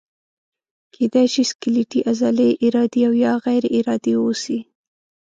[0.95, 4.59] کیدای شي سکلیټي عضلې ارادي او یا غیر ارادي اوسي.